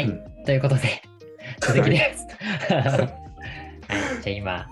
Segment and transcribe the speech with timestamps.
[0.00, 1.02] はい、うんということで、
[1.60, 2.26] 続きです。
[2.72, 4.66] はい、じゃあ今、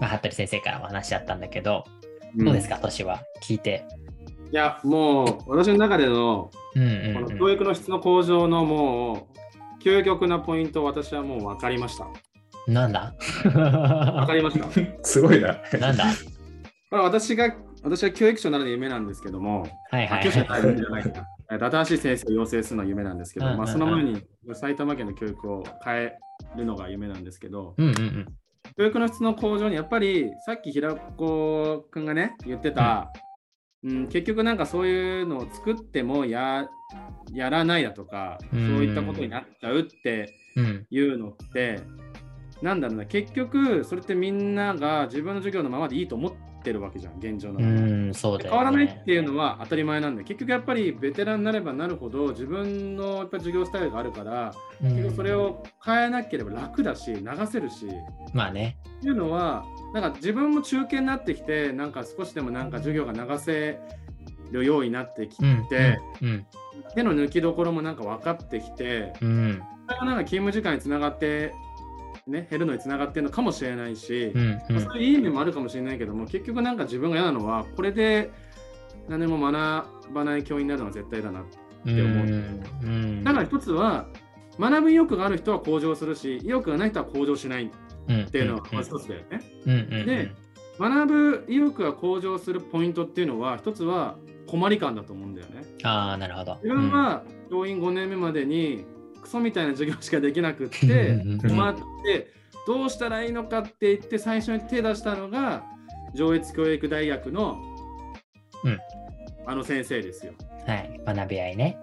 [0.00, 1.84] まあ、服部先生からお話あったんだけど、
[2.36, 3.20] どうですか、年は？
[3.40, 3.84] 聞いて。
[4.50, 7.14] いや、もう私の中でのうんうん、うん。
[7.26, 9.28] この教育の質の向上のも
[9.80, 12.06] う究極なポイント、私はもう分かりました。
[12.66, 13.14] なんだ？
[13.44, 14.64] 分かりました。
[14.66, 14.72] こ
[15.04, 15.56] すごいな。
[15.78, 16.06] なんだ？
[16.90, 17.54] れは私が、
[17.84, 20.62] 私は教育長になるの夢なんですけども、はいはい教育長になはい。
[20.62, 21.24] るんじゃないか。
[21.52, 24.22] えー新しい先生を養成するのは夢なんですけど、うんうんうんまあ、その前に
[24.54, 26.18] 埼玉県の教育を変え
[26.56, 28.26] るのが夢なんですけど、うんうんうん。
[28.76, 33.12] 教育の質の向上にやっぱりさっき平子くんがね言ってた、
[33.82, 36.68] うん結局なんかそういうのを作ってもや
[37.32, 41.80] やらないだとか、うんそういったことになっちゃうってうんいうのって
[42.62, 47.62] なんだろうな結局それってみんなが自分の授業のままでいいと思ってるわけじゃん現状のう。
[47.62, 48.44] ん、そうね。
[48.50, 54.52] 変わらないっていうのは当たり前なんで結局やっぱりベテランになればなるほど自分のやっぱ授業スタイルがあるから
[54.82, 57.86] うん結局それを変えなければ楽だし流せるし
[58.34, 58.76] まあね。
[58.98, 63.80] っていうのはなんか自分も中堅になってきてなんか少しでもなんか授業が流せ
[64.50, 65.66] るようになってきうん。
[65.68, 66.46] て、うん。
[66.94, 69.62] 手の抜きどころもなんか分かってきてうん。
[69.88, 71.52] それがなんか勤務時間につながって、
[72.26, 74.40] ね、減るのにつながってるのかもしれないし、うん。
[74.40, 74.74] うん。
[74.74, 78.30] まあそういういい面もあるかもしれないけども結局なんか自分が嫌なのはこれで
[79.08, 81.44] 何も学ばない教員になるのは絶対だな
[81.84, 81.94] うん。
[81.94, 82.26] て思う
[82.84, 83.24] うん。
[83.24, 84.06] だから一つは
[84.58, 87.70] 学ぶ意欲がある人は向上するし意欲がない人は向上しないっ
[88.10, 89.40] っていうのがまず一つだよね。
[89.66, 90.30] うんうんうん、で
[90.78, 94.16] 学ぶ意欲が向上するポイントっていうのは一つは
[94.48, 95.62] 困り感だと思うんだよね。
[95.84, 96.58] ああ、なるほど。
[96.62, 98.84] 自分は教員5年目までに
[99.22, 102.32] クソみたいな授業しかできなくっうんてうんうん困って
[102.66, 105.64] どうしたらいいのかって言って最初に手出したのが
[106.14, 107.56] 上越教育大学の、
[108.64, 108.78] うん
[109.44, 110.34] あの先生ですよ。
[110.68, 111.76] はい、学び合いね。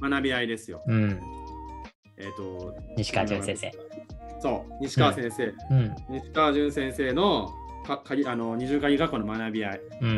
[0.00, 0.82] 学び合いですよ。
[0.86, 1.20] うん。
[2.16, 3.70] えっ、と西川淳先生。
[4.40, 5.94] そう西川先生、うん。
[6.08, 7.50] 西川淳先生の
[7.86, 10.12] かかぎあの二重鍵学校の学び合いうんう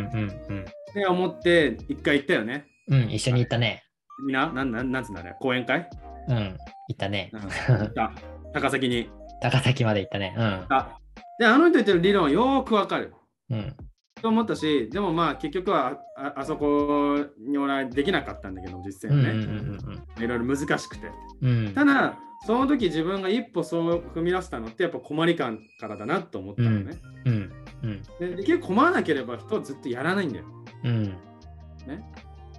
[0.52, 0.64] ん
[0.94, 2.66] で思って一回行ったよね。
[2.86, 3.02] うん。
[3.02, 3.82] うん、一緒に行ったね。
[4.24, 5.88] みんな、なんなんなんつうんだね、講演会、
[6.28, 6.56] うん、行
[6.92, 7.30] ったね。
[7.32, 7.40] うん、
[7.78, 8.12] 行った
[8.52, 9.10] 高崎に。
[9.40, 10.34] 高崎まで行ったね。
[10.38, 10.96] あ
[11.38, 13.12] で、あの人言ってる理論はよーくわかる。
[13.50, 13.58] うん。
[13.58, 13.76] うん。
[14.22, 20.24] と思ったし、でもまあ結局はああそこに俺はできなかったんだけど、実践はうんうんね。
[20.24, 21.10] いろいろ難しくて。
[21.42, 21.74] うんうん。
[21.74, 26.98] ただ、その時自分が一歩そう踏み出したのってやっぱ困り感からだなと思ったのね。
[27.26, 27.52] うん。
[27.82, 28.02] うん。
[28.18, 30.44] でで結局困らなければ人はずっとやらないんだよ。
[30.84, 31.16] うん。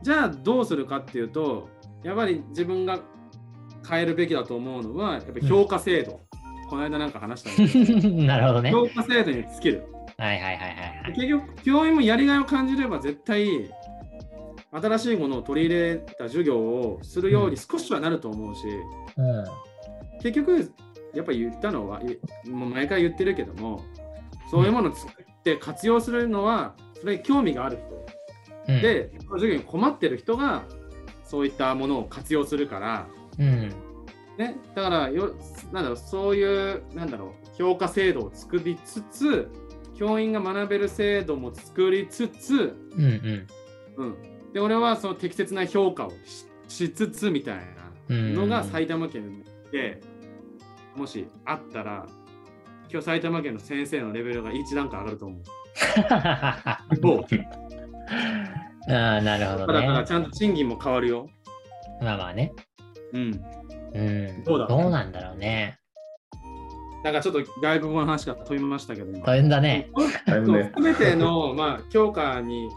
[0.04, 1.70] じゃあどうするかっていうと、
[2.04, 3.00] やっぱり自分が
[3.88, 6.22] 変えるべきだと思うのは、やっぱり評価制度。
[6.70, 8.72] この間なんか話した なるほどね。
[8.72, 9.86] 評価制度に尽きる。
[10.18, 11.14] はいはいはいはいはい。
[11.14, 13.70] 結局、教員もやりがいを感じれば絶対、
[14.72, 18.62] 新しいものを取り入れた授業をするように少しはなると思うし、
[19.18, 19.46] うん。
[20.22, 20.72] 結局、
[21.14, 23.84] やっぱり言ったのは、いもう毎回言ってるけども、
[24.50, 28.74] そういうものを作って活用するのは、それに興味がある人。
[28.74, 30.64] うん、で、授業に困ってる人が、
[31.24, 33.08] そういったものを活用するから、
[33.40, 33.74] うん。
[34.38, 35.34] ね、だからよ、
[35.72, 39.50] なんだろう、そういう、なんだろう、評価制度を作りつつ、
[39.98, 43.48] 教員が学べる制度も作りつつ、うんうん。
[43.98, 44.16] うん、
[44.54, 47.58] で俺はその適切な評価をししつつみたい
[48.10, 50.02] なのがうん埼玉県で
[50.96, 52.08] もしあったら
[52.90, 55.42] 今日埼玉県の先生のレベルが1段階上がると思う。
[58.88, 60.08] ああ、なるほどだからね。
[60.08, 61.28] ちゃんと賃金も変わるよ。
[62.02, 62.54] まあまあね。
[63.14, 63.42] うん。
[63.94, 64.44] うん。
[64.44, 65.80] どうだどうなんだろうね。
[67.04, 69.26] なんかちょっと外国語の話が飛びましたけど今。
[69.26, 69.90] 大変だね。
[70.26, 70.72] だいぶね。
[70.76, 72.68] すべての、 まあ、教科に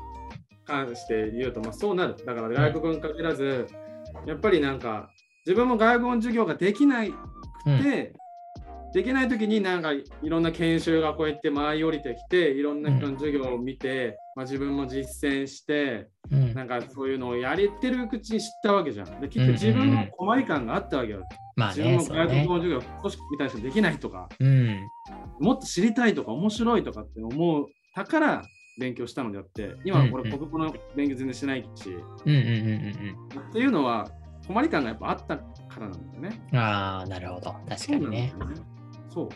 [0.67, 2.15] 関して言うと、まあ、そうなる。
[2.27, 3.67] だから外国に限らず、
[4.27, 5.09] やっぱりなんか、
[5.47, 8.13] 自分も外国の授業ができないくて、
[8.93, 16.55] できないときになんかいろんな研修がこうやって舞い降りてきて、いろんな人の授業を見て、まあ、自分も実践して、うん。
[16.55, 19.21] なんかそういうのをやれてるうちに知ったわけじゃん。
[19.21, 21.25] で結局自分の困り感があったわけよ。
[21.57, 22.55] まあね、自分も外国の。
[22.59, 24.29] 授業少しみたいな人できないとか。
[24.39, 24.79] うん。
[25.41, 27.67] もっと知りたいとか面白いとかって思う
[27.97, 28.43] たから
[28.79, 34.09] 勉強したのであって今うん俺国語の勉強全然しないし、うんうんうんっていうのは
[34.47, 35.45] 困り感がやっぱあったか
[35.81, 36.47] らなんだよね。
[36.53, 36.59] うん。
[36.61, 37.57] ああ、なるほど。
[37.69, 38.45] 確かにねそ。
[38.45, 38.55] うね。
[39.15, 39.29] そう。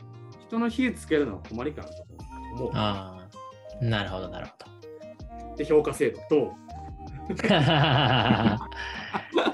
[0.47, 2.05] 人の火つけるのは困り感だと
[2.55, 2.71] 思う。
[2.75, 3.29] あ
[3.81, 4.73] あ、なるほど、なるほど。
[5.57, 6.53] で、評価制度と、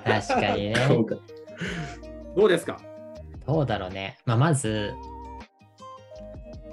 [0.04, 0.74] 確かにね。
[2.36, 2.78] どうですか？
[3.46, 4.18] どうだろうね。
[4.26, 4.94] まあ、まず、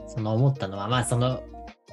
[0.08, 1.42] その思ったのは、まあ、その、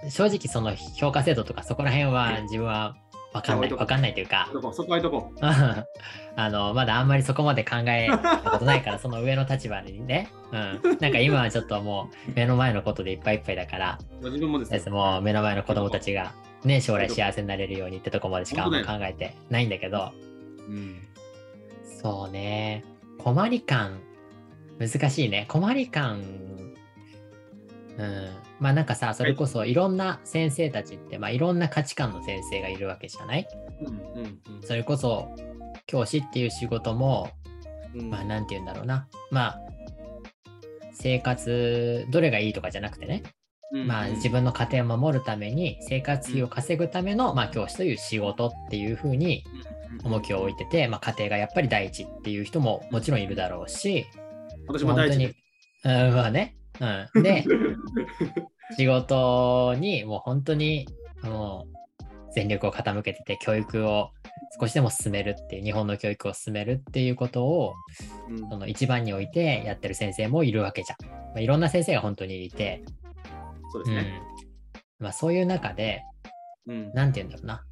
[0.08, 2.96] 正直その評価制度とかそこら辺は自分は
[3.32, 10.28] わかんない、置いとこわかんないというか、そこそこはいとこ あの、まだあんまりそこまで考えた ことないから、その上の立場にね。
[10.50, 10.98] うん。
[11.00, 14.24] なんか今はちょっともう目の前のことでいっぱいいっぱいだから、う。
[14.26, 14.94] 自分もですですよ。
[14.94, 16.32] もう目の前の子供たちが
[16.64, 20.12] ね、将来幸せになれるようにってとこまでしかあんま考えてないんだけど、
[20.68, 21.00] うん。
[22.00, 22.84] そうね。
[23.18, 24.00] 困り感、
[24.78, 25.46] 難しいね。
[25.48, 26.20] 困り感、
[27.98, 28.28] うん。
[28.60, 33.48] まあなんかさ、それこそいろんな先生たちって、まあいろんな価値観の先生がいるわけじゃない？
[33.80, 35.34] うんうんそれこそ
[35.86, 37.28] 教師っていう仕事も、
[37.94, 38.08] うん。
[38.10, 39.08] まあなんて言うんだろうな。
[39.30, 39.60] まあ、
[40.94, 43.22] 生活、どれがいいとかじゃなくてね。
[43.72, 49.44] うんまあ自分の家庭を守るために生活費を稼ぐための、まあ教師という仕事っていうふうに
[50.04, 54.06] 重きを置いてて、まあ家庭がやっぱり第一っていう人ももちろんいるだろうし、
[54.68, 55.36] 私も大事です。
[55.82, 56.56] 本当に、うん、まあね。
[57.14, 57.44] うん、で、
[58.76, 60.86] 仕事にもう本当に
[61.22, 62.04] もう
[62.34, 64.10] 全力を傾けてて教育を
[64.58, 67.74] 少しでも進めるっていう日本の教育を進めるっていうことを
[68.28, 71.06] うんその一番に置いてやってる先生もいるわけじゃん。
[71.06, 73.01] まあ、いろんな先生が本当にいて、うん
[73.72, 74.22] そうですね。
[74.98, 76.02] まあ、そういう中で
[76.66, 76.92] うん。
[76.92, 77.64] なんて言うんだろうな。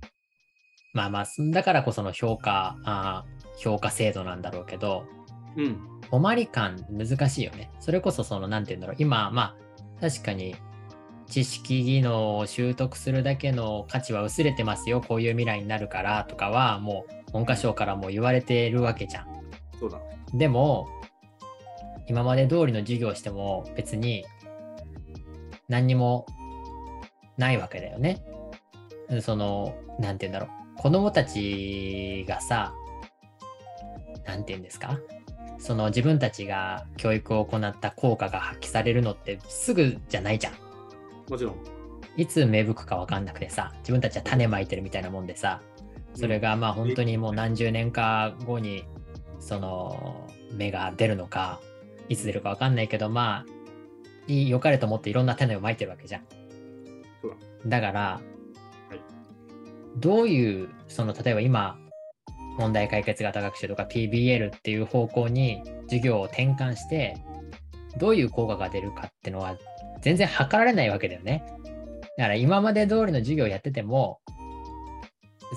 [0.92, 5.04] まあまあだからこその評価あー評価制度なんだろうけど
[5.56, 5.78] うん。
[6.10, 7.70] 困り感難しいよね。
[7.78, 9.54] それこそそのなんて言うんだろう今ま
[9.98, 10.56] あ確かに
[11.28, 19.26] 知識技能を習得するだけの価値は薄れてますよこういう未来になるからとかはもう文科省からも言われてるわけじゃん。
[19.78, 20.00] そうだ。
[20.34, 20.88] でも
[22.08, 24.24] 今まで通りの授業をしても別に
[25.70, 26.26] 何にも
[27.38, 28.22] ないわけだよね。
[29.22, 32.74] そのなんて言うんだろう子供たちがさ
[34.26, 34.98] なんて言うんですか？
[35.58, 40.54] その自分たちが教育を行った効果が発揮されるのってすぐじゃないじゃん。
[41.30, 41.56] もちろん。
[42.16, 45.62] いつ芽吹くか分かんなくてさ自分たちは種まいてるみたいなもんでさ
[46.14, 48.84] それがまあ本当にもう何十年か後に
[49.38, 51.60] その芽が出るのか
[52.08, 53.59] いつ出るか分かんないけどまあ
[54.30, 56.22] いい良かれと思っていろんな種をまいてるわけじゃん。
[57.68, 57.80] だ。
[57.80, 58.20] から、
[58.92, 59.98] い。
[59.98, 61.78] どういうその例えば今
[62.58, 67.16] 問題解決型学習とか PBL っていう方向に授業を転換して
[67.98, 69.56] どういう効果が出るかってのは
[70.00, 71.44] 全然測られないわけだよね。
[72.16, 74.20] だから今まで通りの授業をやってても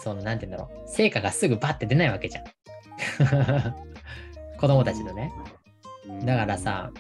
[0.01, 0.89] そのなんて言うんだろう。
[0.89, 2.45] 成果がすぐバッて出ないわけじゃん。
[4.57, 5.31] 子供たちのね。
[6.07, 6.25] うん。
[6.25, 6.91] だからさ、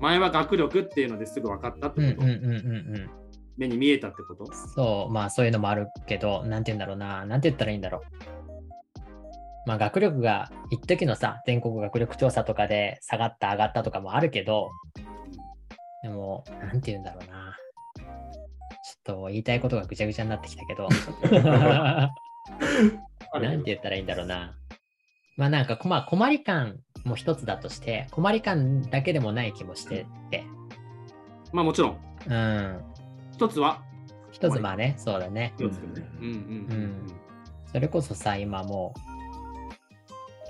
[0.00, 3.10] 前は学力っていうのですぐ分かったってこと、うんうんうんうんうん
[3.58, 4.46] 目に見えたってこと？
[4.76, 8.02] そう、まあそういうのもあるけど、なんて言うんだろうな、なんて言ったらいいんだろう。
[9.66, 14.70] まあ学力が一時のさ、全国学力調査とかで下がった上がったとかもあるけど、
[16.04, 17.56] でも、なんて言うんだろうな。
[17.96, 20.88] ちょっと言いたいことがぐちゃぐちゃになってきたけど、
[23.40, 24.54] なんて言ったらいいんだろうな。
[25.36, 30.44] まあなんか、まあ困り感も一つだとして、困り感だけでもない気もしてて、
[31.52, 31.98] まあもちろん。
[32.26, 32.80] うん。
[33.32, 33.82] 一つは、
[34.30, 35.54] 一つまあね、そうだね。
[35.56, 36.08] 気をつね。
[36.20, 37.06] うんうんうん
[37.70, 38.94] それこそさ、今も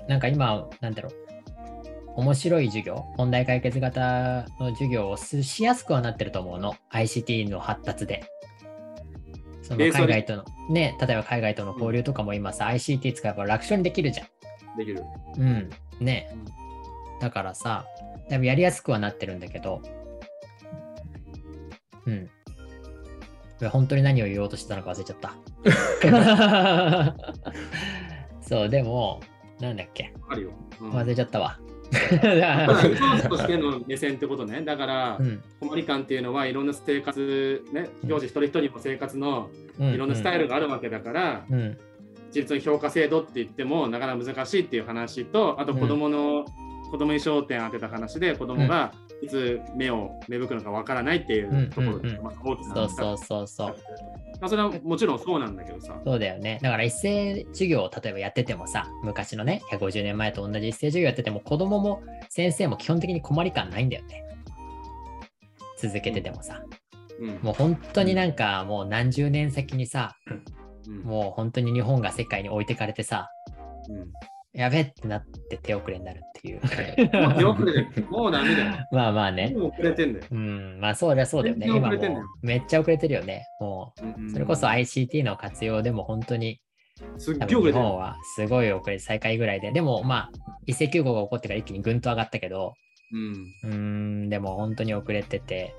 [0.05, 8.23] う、なんか今、なんだろう、面白い授業、問題解決型の授業をししやすくはなってると思うの、ICT の発達で。
[9.61, 14.77] その海外との、ね、例えば海外との交流とかも今さ、ICT 使えば楽勝にできるじゃん。
[14.77, 15.03] できる。
[15.37, 15.69] うん。
[15.99, 16.29] ね。
[17.19, 17.85] だからさ、
[18.29, 19.81] だいぶやりやすくはなってるんだけど、
[22.05, 22.29] うん。
[23.69, 25.35] 本当に何を言おうとしてたのか忘れちゃった。
[28.41, 29.19] そう、でも、
[29.59, 30.51] なんだっけ、あるよ。
[30.81, 31.59] うん忘れちゃったわ。
[33.29, 34.61] としての目線ってことね。
[34.61, 41.77] だから、うん困り感っていうのはいろんな生活、ね、うん教師一人一人の生活のうんいろんなスタイルがあるわけだから、うん。
[42.31, 46.45] 実の評価制度って言ってもなかなか難しいっていう話と、あと子供の、
[46.91, 53.75] 子供に焦点を当てた話で、子供がいつ目を芽吹くのかわからないっていうところで、そうそうそうそう。
[54.39, 55.99] まあ、それはもちろんそうなんだけどさ。
[56.03, 56.59] そうだよね。
[56.61, 64.23] だから一斉授業を例えばやっててもさ、昔のね、150年前と同じ一斉授業やってても、子供も先生も基本的に困り感ないんだよね。
[65.77, 66.61] 続けててもさ。
[67.19, 70.15] うんもう本当になんかもう何十年先にさ、
[70.89, 73.29] うんもう本当に日本が世界に置いてかれてさ、
[73.89, 74.11] うん
[74.53, 76.59] やべってなって手遅れになるっていう。
[77.21, 78.71] も う手遅れだよもうダメだよ。
[78.91, 79.53] まあまあね。
[79.55, 80.25] もう遅れてんだよ。
[80.31, 81.67] うん、まあそうだそうだよね。
[81.67, 81.99] 今もう
[82.41, 83.45] めっちゃ遅れてるよね。
[83.59, 83.93] も
[84.27, 86.59] う、それこそ ICT の活用でも本当に
[87.17, 87.83] すっげえ遅れてる。
[87.83, 90.31] 本はすごい遅れて最下位ぐらいで、でもまあ
[90.65, 92.73] 一石休校が起こってから一気にぐんと上がったけど、
[93.63, 93.77] うんうー
[94.25, 95.75] ん、でも本当に遅れてて、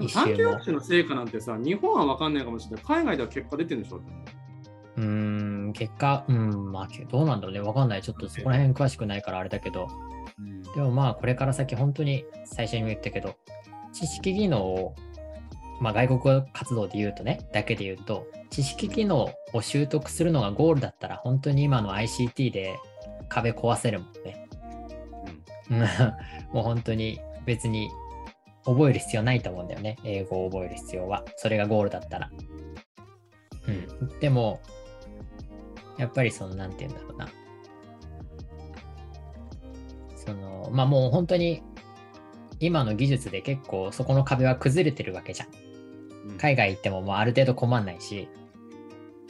[0.00, 2.84] 一短期周も学習の成果なんてさ、日本は分かんないかもしれない。
[2.84, 4.00] 海外では結果出てるんでしょ？
[4.96, 5.04] うー
[5.68, 7.60] ん、結果、うん、まあ、けどうなんだろうね。
[7.60, 8.02] わかんない。
[8.02, 9.88] ちょっとそこら辺詳しくないからあれだけど、
[10.38, 13.36] うんでもまあ、これから先、本当に最初にも言ったけど、
[13.92, 14.94] 知識技能を、
[15.80, 22.76] まあ、外国語活動で言うとね、だけで言うと、知識技能を習得するのがゴールだったら、本当に今の ICT で
[23.28, 24.46] 壁壊せるもんね。
[25.70, 25.78] うん
[26.54, 27.88] もう本当に別に
[28.64, 29.96] 覚える必要ないと思うんだよね。
[30.04, 31.24] 英語を覚える必要は。
[31.36, 32.30] それがゴールだったら。
[33.68, 34.18] うん。
[34.20, 34.60] でも、
[35.98, 37.28] やっぱりその、なんて言うんだろうな。
[40.16, 41.62] その、まあもう本当に
[42.60, 45.48] 今の技術で結構そこの壁は崩れてるわけじゃん。
[45.48, 48.28] うん海外行ってももうある程度困んないし、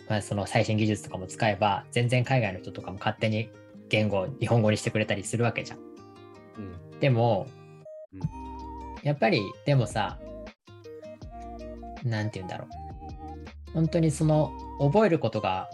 [0.09, 3.51] まあ、その最新技術とかも使えば全然海外の人とかも勝手に
[3.89, 5.79] 言語を日本語にしてくれたりするわけじゃん。
[5.79, 5.83] う
[6.97, 7.49] んでも、
[8.13, 8.44] うん
[9.05, 10.19] やっぱりでもさ、
[12.05, 12.69] なんて言うんだろう。
[13.73, 15.69] 本当にその覚えることが、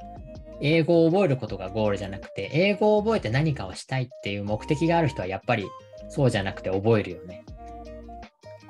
[0.61, 5.67] 英語を覚えることがゴールじゃなくて、英語を覚えて何かをしたいっていう目的がある人はやっぱり
[6.09, 7.45] そうじゃなくて覚えるよね。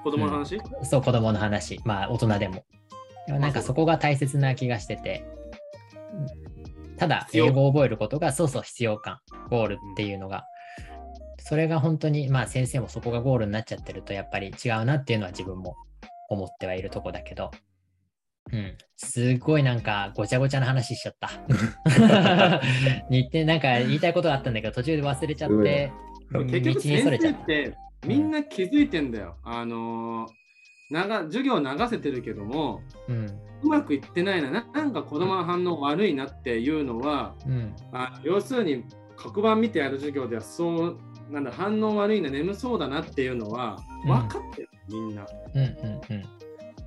[0.02, 1.80] 子供の話、そう、子供の話。
[1.84, 2.64] まあ、大人でも。
[3.26, 5.24] でもなんかあそこが大切な気がしてて、
[6.96, 10.44] ただ、英語を覚えることが、そうそう、必要感、ゴールっていうのが、
[11.50, 15.74] それが本当に、まあ、先生もそこがゴールになっちゃってると、やっぱり違うなっていうのは自分も
[16.28, 17.50] 思ってはいるとこだけど、
[18.52, 21.28] うん、すごいなんかごちゃごちゃな話しちゃった。
[23.10, 25.92] 似てなんか言いたいことがあったんだけど、途中で忘れちゃって、
[26.30, 27.34] 道結局に先それちゃっ。
[27.34, 27.76] 生ったて
[28.06, 29.34] みんな気づいてんだよ。
[29.42, 33.26] あのーなが授業流せてるけどもうん、
[33.62, 34.50] うまくいってないな。
[34.50, 38.84] ななんか子供の反応悪いなっていうのはうん、あ要するに
[39.16, 40.98] 黒板見てやる授業ではそう
[41.30, 45.26] なんだ反応悪いな眠そうだなっていうのはうん分かってる、みんな。
[45.54, 46.24] うん、うん、うん。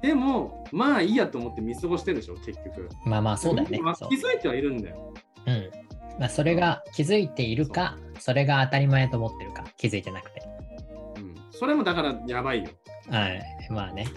[0.02, 2.90] でもまあいいやと思って見過ごしてるでしょ結局。
[3.06, 3.78] まあまあ、そうだよね。
[3.78, 5.14] 気づいてはいるんだよ。
[5.46, 5.70] うん。
[6.20, 10.42] まあ、それが気づいているか、それが当たり前と思ってるか、気づいてなくて。
[11.18, 12.70] うん、それもだからやばいよ。
[13.10, 13.42] はい。
[13.70, 14.08] まあね。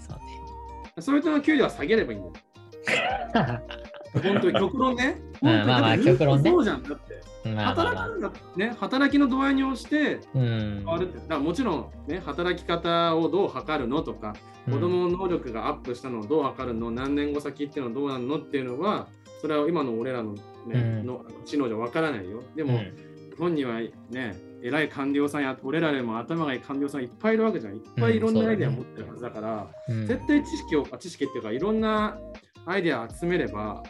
[0.00, 3.62] そうそういう人の給料は下げればいいんだよ。
[4.20, 4.30] ね。
[4.30, 5.22] 本当に極論ね。
[5.42, 6.82] うん本当にまあまあ極論ねそうじゃん。
[6.82, 7.22] だって。
[7.56, 11.18] 働きのね、働きの度合いに応じてうん変わるって。
[11.18, 14.34] だからもちろん、ね、働き方をどう測るのとか、
[14.66, 19.08] 子供の能力がアップしたのをどう測るの、何年後先っていうのはどうなるのっていうのは、
[19.40, 20.40] それは今の俺らの,、ね
[20.74, 22.42] うんの知能じゃわからないよ。
[22.54, 27.76] でも、うん本にはね、偉い官僚さんや、俺らよりも頭がいい官僚さんいっぱいいるわけじゃん。
[27.76, 32.18] いっぱいいろんなアイデア持ってるはずだから、うん絶対知識を、あ知識っていうか、いろんな
[32.66, 33.82] アイデア集めれば、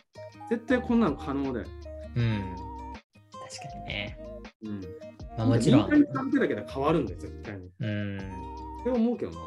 [0.50, 1.66] 絶対こんなの可能だよ。
[2.16, 2.56] うん。
[3.48, 4.18] 確かにね。
[4.64, 4.80] うん。
[5.38, 5.90] まあ、もちろん。
[5.90, 7.66] 民間だけで変わるんだよ、絶対に。
[7.66, 8.18] っうん。
[8.84, 9.38] て思うけどな。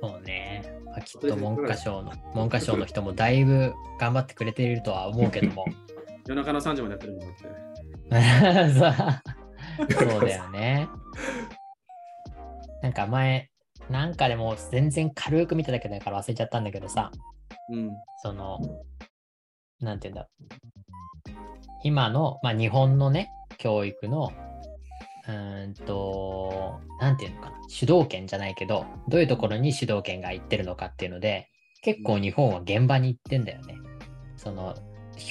[0.00, 0.62] そうね。
[0.84, 5.64] まあ、きっと文科省の、文科省の人もだいぶ頑張ってくれているとは思うけども。
[6.26, 9.18] 夜中の3時までやってるのもあって。
[9.88, 10.88] そ うそうだよね。
[12.82, 13.50] なんか前、
[13.90, 17.10] なんかでも全然軽く見ただけだから忘れちゃったんだけどさ、
[17.70, 17.90] うん。
[18.22, 18.58] その、
[19.80, 20.28] なんて言うんだ。
[21.84, 24.32] 今の、まあ、日本のね、教育の、
[25.28, 31.48] うんと、なんていうのかな、主導権じゃないけど、どういうところに主導権がいってるのかっていうので、
[31.82, 33.74] 結構日本は現場に行ってんだよね。
[34.36, 34.74] その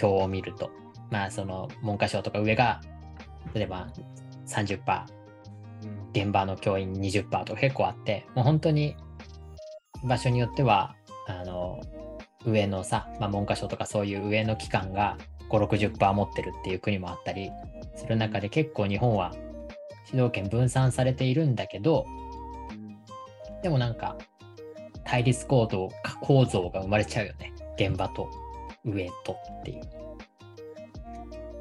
[0.01, 0.69] 表を見ると。
[1.09, 2.81] まあ、その文科省とか上が、
[3.53, 3.87] 例えば
[4.45, 5.05] 30%、
[6.13, 8.95] 現場の教員20%とか結構あって、もう本当に
[10.03, 10.95] 場所によっては、
[11.27, 11.79] あの、
[12.45, 15.17] 上のさ、まあ、文科省とかそういう上の機関が
[15.49, 17.51] 5、60%持ってるっていう国もあったり
[17.95, 19.33] する中で結構日本は
[20.05, 22.05] 主導権分散されているんだけど、
[23.61, 24.17] でもなんか
[25.03, 25.89] 対立構造
[26.21, 27.53] 構造が生まれちゃうよね。
[27.77, 28.29] 現場と
[28.85, 29.81] 上とっていう。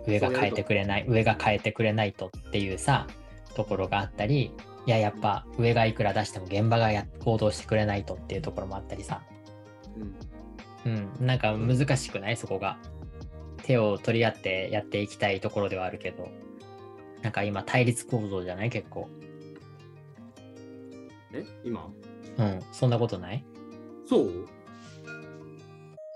[0.06, 3.08] 上が変えてくれない、上が変えてくれないとっていうさ、
[3.54, 4.52] ところがあったり、
[4.86, 9.22] いや、やっぱ上がいくら出しても現場がや行動してくれないとっていうところもあったりさ。
[9.96, 10.35] うん
[10.86, 12.36] うん、なんか難しくない？
[12.36, 12.78] そこが。
[13.64, 16.28] 手を取り合ってやっていきたいところではあるけど、
[17.22, 18.70] なんか今対立構造じゃない？
[18.70, 19.08] 結構。
[21.32, 21.44] え？
[21.64, 21.90] 今？
[22.38, 23.44] うん、そんなことない？
[24.08, 24.46] そう？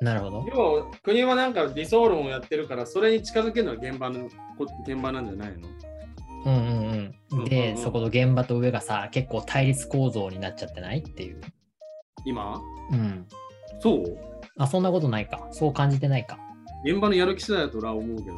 [0.01, 0.45] なるほど。
[0.45, 5.69] でも国はなんか理想論をやってるからそれに近づけるのは現場のこ現場なんじゃないの？
[6.47, 7.45] うんうんううんん。
[7.47, 7.83] で、うんうん。
[7.83, 10.99] そこの現場と上がさ、結構対立構造になっちゃってない？
[11.01, 11.41] っていう。
[12.25, 12.61] 今？
[12.93, 13.27] うん。
[13.81, 14.30] そう？
[14.61, 15.49] あ、そんなことないか。
[15.53, 16.39] そう感じてないか。
[16.85, 18.37] 現場のやる気次第だと俺は思うけど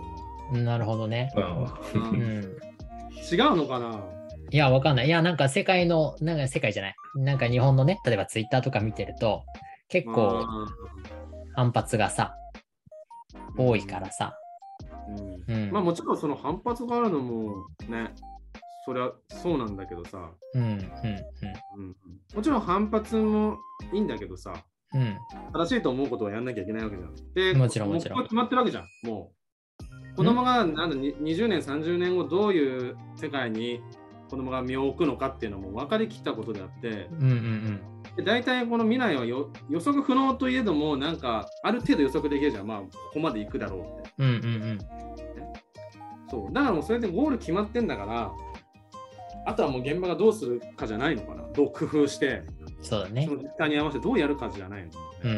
[0.53, 1.33] うんなるほどね。
[1.35, 2.45] な、ううんん。
[2.45, 3.99] 違うのかな？
[4.51, 5.07] いや、わかんない。
[5.07, 6.95] いや、なんか世界の、なんか世界じゃない。
[7.17, 9.43] なんか日本のね、例えばツイッターとか見てると、
[9.89, 10.67] 結構あ
[11.55, 12.35] 反発がさ、
[13.57, 14.35] 多いからさ。
[15.09, 15.71] うんうん。
[15.73, 18.15] まあもちろんその反発があるのもね、
[18.85, 21.97] それはそうなんだけどさ、うんうんうん、
[22.35, 23.57] もちろん反発も
[23.93, 24.53] いいんだけどさ、
[24.95, 25.01] うん。
[25.01, 25.17] うん。
[25.53, 27.15] 正しいと思うことはやんなきゃいけないわけじゃん。
[27.35, 29.33] で、もちろんもちろん決まってるわけじゃん、も
[30.13, 30.17] う。
[30.17, 33.81] 子供がなんだに20年、30年後どういう世界に
[34.29, 37.81] 子供が身を置くのかっていうのも分かりきったことであって、うんうん
[38.17, 42.67] で大体この未来はよ予測不能といえども、なんかある程度予測できるじゃん。
[42.67, 44.11] まあ、ここまで行くだろうって。
[44.19, 44.27] うん。
[44.27, 44.39] うんう
[44.75, 44.79] ん
[46.33, 46.53] そう。
[46.53, 48.33] だからもうそれでゴール決まってんだから、
[49.45, 51.47] あとはもう現場がどうするかじゃないのかな。
[51.53, 52.62] どう工夫して、うん。
[52.83, 53.35] そうだねそ。
[53.35, 54.91] の実態に合わせてどうやるかじゃないの、
[55.25, 55.31] うん。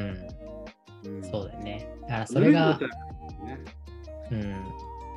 [1.06, 1.88] うんそうだよね。
[2.02, 2.88] だからそれが、ね
[4.30, 4.56] うん。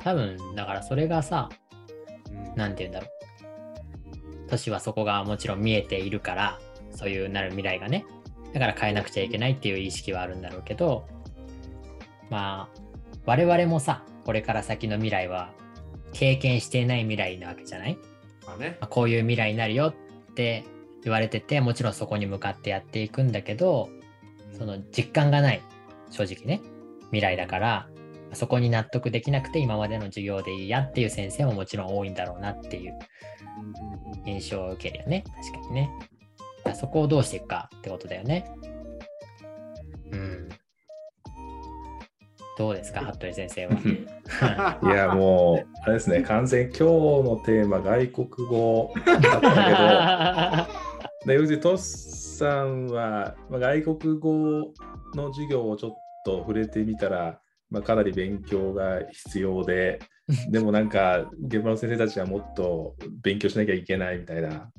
[0.02, 1.48] 多分、だからそれがさ、
[2.30, 3.10] うんなんて言うんだろう。
[4.48, 6.58] 都市はそこがもちろん見えているから、
[6.90, 8.04] そういうなる未来がね。
[8.52, 11.06] だから変えなくちゃいけないっていう意識はあるんだろうけど、
[12.30, 12.80] まあ、
[13.26, 15.52] 我々もさ、これから先の未来は
[16.12, 17.98] 経験していない未来なわけじゃない、
[18.46, 19.94] まあねまあこういう未来になるよ
[20.30, 20.64] って
[21.04, 23.88] 言われてて、もちろんそこに向かってやっていくんだけど、
[24.58, 25.62] その実感がない、
[26.10, 26.60] 正直ね、
[27.06, 27.88] 未来だから、
[28.32, 32.98] そこに納得できなくて今までの授業でいいやっていう先生ももちろん多いんだろうなっていう
[34.26, 35.24] 印象を受けるよね。
[35.36, 35.90] 確かにね。
[36.74, 38.44] そこをどうしていくかってことだよね。
[40.12, 40.48] うん。
[42.58, 44.78] どうですか、服部先生は？
[44.82, 50.78] いや、もう、あれですね、完全今日のテーマ、外国語だったけど、
[51.26, 54.72] で、うちトスさんは、まあ、外国語
[55.14, 55.92] の授業をちょっ
[56.24, 60.00] と触れてみたら、まあ、かなり勉強が必要で、
[60.50, 64.70] でもなんか、現場の先生たちはもっと勉強しなきゃいけないみたいな、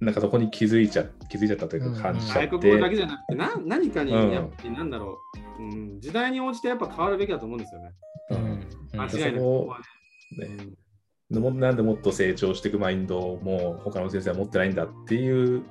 [0.00, 2.48] なんかそこに気づいちゃ気づいちゃったというか、感じちゃって。
[2.48, 5.18] 外国語だけじゃなくてな何かにうんやっぱりなんだろ
[5.58, 7.92] う、うん、時代に応じてやっぱ変わるべきだと思うんですよね。
[8.30, 9.66] うんうんうん間違いなく
[10.38, 10.85] ね。
[11.28, 15.64] なんでもっと成長していくマインドをもう他の先生は持ってないんだっていう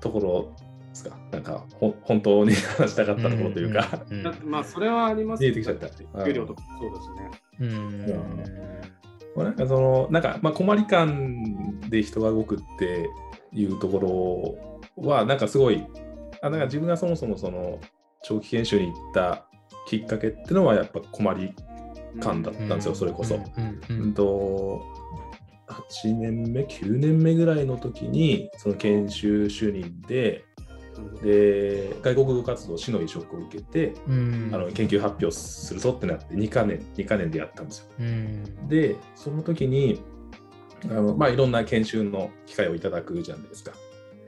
[0.00, 0.56] ところ
[0.88, 1.16] ですか？
[1.30, 4.02] なんかほ本当に話したかったところというか、
[4.44, 5.88] まあそれはあります見えてきちゃった。
[6.24, 7.30] 給料とかそうだしね。
[7.60, 9.44] うん。
[9.44, 13.08] なんかそのなんかまあ困り感で人が動くって
[13.52, 15.86] いうところはなんかすごい
[16.42, 17.78] あなんか自分がそもそもその
[18.24, 19.46] 長期研修に行った
[19.86, 21.54] きっかけっていうのはやっぱ困り
[22.20, 23.36] 感だったんですよ、それこそ。
[23.36, 23.46] うんう
[23.88, 24.82] うんんと
[25.66, 30.44] 8年目9年目ぐらいの時にその研修主任で
[31.22, 37.86] で外国語活動市の移植を受けて、うんあの研究発表するぞってなって2か年2か年でやったんですよ。
[38.00, 40.02] うんでその時に
[40.86, 43.72] あの、まあ、いろんな研修の機会をいただくじゃないですか。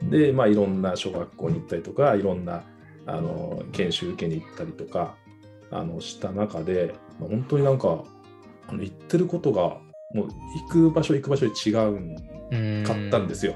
[0.05, 2.65] で、まあ、いろんな小学校に行ったりとかいろんな
[3.07, 5.17] あの研修受けに行ったりとか
[5.73, 8.05] あのした中で、まあ本当になんか
[8.69, 9.79] あの言ってることが
[10.15, 10.29] もう
[10.69, 12.17] 行く場所行く場所で違うん
[12.53, 12.85] うん。
[12.85, 13.55] かったんですよ、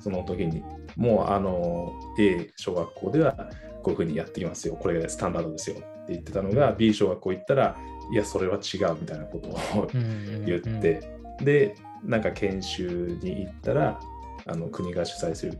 [0.00, 0.62] その時に。
[0.96, 3.50] もうあの A 小学校では
[3.82, 4.74] こういうふうにやってきますよ。
[4.74, 5.76] これがスタンダードですよ。
[5.76, 7.76] って言ってたのが B 小学校行ったら
[8.12, 11.00] いやそれは違うみたいなことを言って、
[11.40, 14.00] でなんか研修に行ったら
[14.46, 15.58] あの国が主催する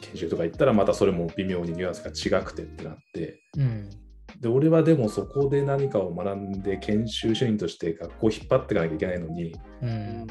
[0.00, 3.40] 研修とか行ったらまたそれも微妙にニュアンスが違くてってなって。
[3.58, 3.90] うん
[4.40, 10.26] で俺はでもそこで何かを学んで研修主任として学校を引っ張っていかなきゃいけないのにうん。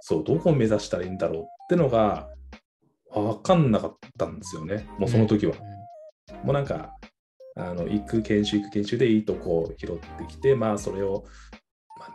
[0.00, 2.28] そうどこを目指したらいいんだろうってのが
[3.12, 4.86] 分かんなかったんですよね。
[4.98, 5.54] もうその時は。
[6.44, 6.94] もうなんか
[7.56, 11.24] あの行く研修行く研修でいいとこを拾ってきてまあそれを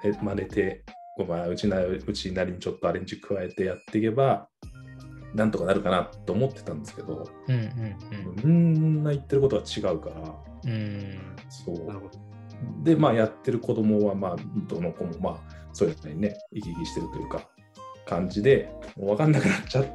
[0.01, 0.83] 真似真似て
[1.27, 4.47] まあうちなうちなりにちょっとアレンジ加えてやっていけば
[5.33, 7.55] なんとかなるかなと思ってたんですけどうん
[8.43, 11.77] うんみんな言ってることは違うからうんうんそう。
[12.83, 14.35] でまあやってる子供はまあ
[14.67, 17.41] どの子もまあそういうのにね生き生きしてるというか
[18.05, 19.85] 感じでもう分かんなくなっちゃっ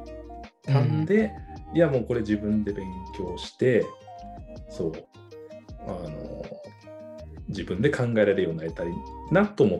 [0.63, 1.31] たんで、
[1.73, 2.85] いやもうこれ自分で勉
[3.17, 3.85] 強して
[4.69, 4.91] そう
[5.87, 6.43] あの
[7.47, 8.87] 自分で考えられるようになりたい
[9.31, 9.79] なと思っ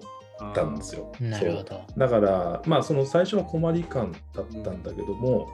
[0.54, 1.12] たんですよ。
[1.20, 1.82] なるほど。
[1.98, 5.48] だからまあその最初は困り感だったんだけども、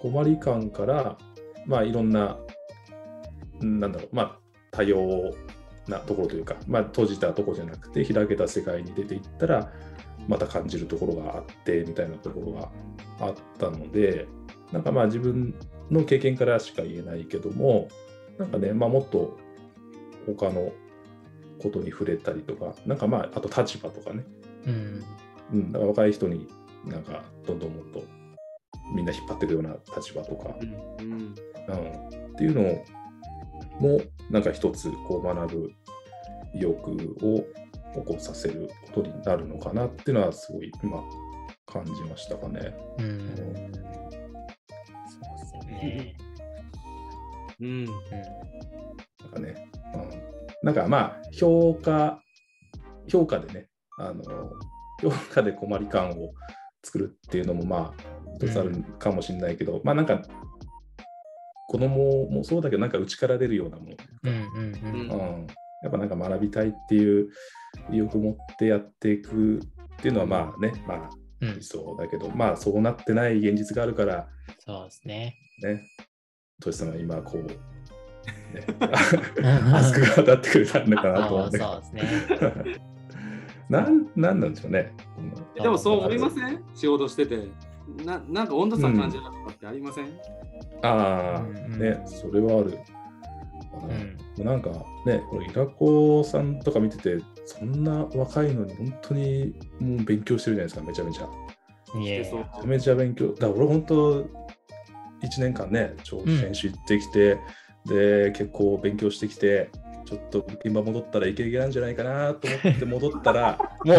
[0.00, 1.16] 困り感から
[1.66, 2.38] まあいろんな
[3.60, 4.38] うんなんだろうまあ
[4.72, 5.32] 多様
[5.88, 9.72] なところというか、まあ、閉じたところじゃなくて開けた世界に出ていったら
[10.28, 12.68] また感じるところがあってみたいなところが
[13.20, 14.26] あったので
[14.72, 15.54] なんかまあ自分
[15.90, 17.88] の経験からしか言えないけども
[18.38, 19.38] なんかね、まあ、もっと
[20.26, 20.72] 他の
[21.62, 24.24] ことに触れたりとかなんかまああと立場とかね。
[24.66, 25.04] うん。
[25.52, 26.48] うん、だから若い人に
[26.84, 28.02] なんかどんどんもっと
[28.94, 31.04] みんな引っ張っていくような立場とか、うん。
[31.04, 31.12] うん。
[31.12, 32.62] うん、っていうの
[33.80, 35.72] もなんか一つこう学ぶ
[36.54, 36.90] 意欲
[37.22, 37.44] を
[37.94, 41.02] 起こさせることになるのかなっていうのはすごい今
[41.66, 42.74] 感じましたかね。
[42.98, 43.34] うん。
[43.36, 43.52] そう
[45.38, 46.16] ですよね。
[47.60, 47.66] うん。
[47.68, 47.84] うん。
[47.84, 47.96] なん
[49.32, 50.10] かね、うん、
[50.62, 52.20] なんかまあ評価
[53.08, 54.22] 評価でねあの
[55.00, 56.32] 評価で困り感を
[56.82, 58.02] 作るっていうのもまあ
[58.40, 60.22] 一つあるかもしれないけど、まあなんか
[61.68, 65.10] 子供もそうだけどなんか内から出るようなものというかうんうんうん。
[65.10, 65.46] うん、
[65.82, 67.28] やっぱなんか学びたいっていう
[67.90, 69.60] 意欲を持ってやっていくっ
[69.98, 74.26] ていうのはまあね、まあうん理、想だけど、まあそうなってない現実があるから
[74.60, 75.34] そうですね。
[75.62, 75.82] ね、
[76.60, 77.56] トシさんは今こう、ね、
[79.70, 81.58] マスクが当たってくれたのかなと思って。
[81.58, 82.76] そうですね。
[83.68, 84.92] なんなんなんでしょうね。
[85.56, 86.64] えでもそう思いません？
[86.74, 87.48] 仕事してて。
[88.04, 90.06] ななんか温度差感じるとかってありません、
[90.82, 92.78] ああ、うんうんね、それはある。
[94.38, 94.44] うん。
[94.44, 94.70] なんか
[95.04, 101.28] ね、これ、イラコさんとか見てて、そんな若いのに本当にもう勉強してるじゃないですか、めちゃめちゃ。
[101.94, 103.28] めちゃめちゃ勉強。
[103.28, 104.28] だから俺本当、1
[105.38, 107.38] 年間ね、長期研修行ってきて、
[107.86, 109.70] で、結構勉強してきて、
[110.06, 113.94] ちょっと現場戻ったらイケイケなんじゃないかなと思って戻ったら、 も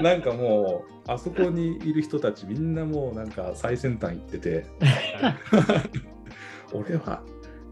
[0.00, 4.66] う、なんかもう、あそこにいる人たちみんなもうなんか最先端行ってて、
[6.74, 7.22] 俺は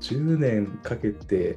[0.01, 1.57] 10年かけて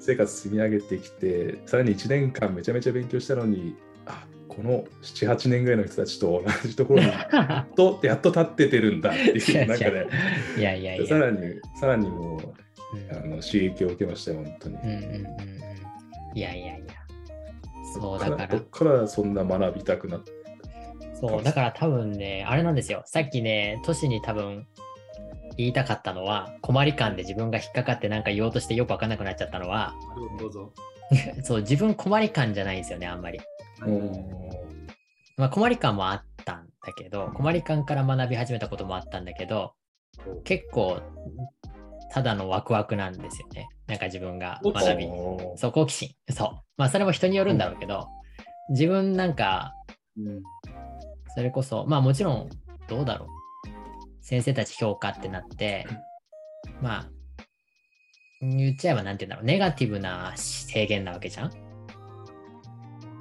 [0.00, 10.08] 生活積み上げてきてさらに1年間めちゃめちゃ勉強したのにあこの78年ぐらいの人たちと同じところに やっとやっと立っててるんだっていう中で
[10.58, 11.06] いやいやいや。
[11.06, 12.65] さらにさらにもううん
[13.10, 14.76] あの刺激を受けましたよ本当に。
[14.76, 15.18] うんうんうんう
[16.34, 16.38] ん。
[16.38, 16.76] いやいやいや。
[17.94, 20.32] そうだからどっ、からそんな学びたくなって
[21.20, 23.02] そう、だから多分ね、あれなんですよ。
[23.06, 24.66] さっきね、都市に多分
[25.56, 29.94] 言いたかったのは、困り感で自分が引っかかってなんか言おうとしてよくわかんなくなっちゃったのは、
[30.38, 30.72] どうぞ。
[31.42, 33.40] そう、自分困り感じゃないんですよね、あんまり。
[35.36, 39.72] まあ困り感もあったんだけど、困り感から学び始めたこともあったんだけど、
[40.44, 41.00] 結構、
[42.12, 43.68] ただのワクワクなんですよね。
[43.86, 45.06] なんか自分が学び。
[45.56, 46.10] そう、好奇心。
[46.30, 46.48] そう。
[46.76, 48.08] まあそれも人によるんだろうけど、
[48.70, 49.72] 自分なんか、
[50.16, 50.42] うん
[51.36, 52.48] それこそ、まあもちろん、
[52.88, 53.28] どうだろう。
[54.22, 55.86] 先生たち評価ってなって、
[56.80, 57.10] まあ、
[58.40, 59.44] 言っちゃえばなんて言うんだろう。
[59.44, 61.52] ネガティブな制限なわけじゃん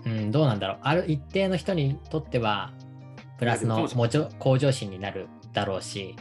[0.06, 0.78] うん、どうなんだろう。
[0.84, 2.72] ある一定の人にとっては、
[3.38, 3.88] プラスの
[4.40, 6.16] 向上心になるだろうし、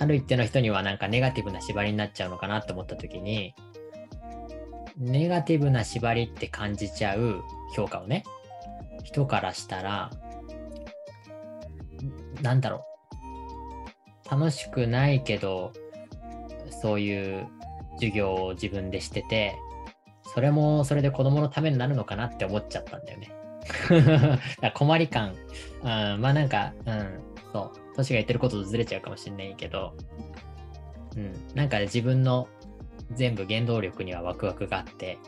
[0.00, 3.54] ある一定の人にはなんかネガティブな縛りになっちゃうのかなって思った時に、
[4.96, 7.42] ネガティブな縛りって感じちゃう
[7.74, 8.24] 評価をね、
[9.02, 10.10] 人からしたら、
[12.42, 12.84] なんだろ
[14.28, 14.30] う。
[14.30, 15.72] 楽しくないけど、
[16.82, 17.46] そういう
[17.94, 19.56] 授業を自分でしてて、
[20.34, 23.30] それもそれで子供のためになるのかなって思っちゃったんだよね。
[24.60, 25.34] だ困り感、
[25.82, 27.20] うん、まあなんか、うん、
[27.52, 29.96] そう、トシが言ってることとずれちゃうかもしれないけど、
[31.16, 32.48] うん、なんか自分の
[33.12, 35.18] 全部原動力にはワクワクがあって、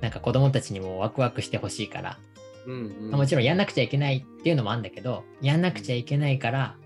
[0.00, 2.18] なんか子供たちにもワクワクしてほしいから、
[2.66, 3.10] うんうん。
[3.10, 6.76] まあもちろんやんなくちゃいけないっていうのもあるんだけど、やんなくちゃいけないから、